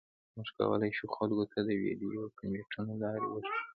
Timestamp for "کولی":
0.57-0.91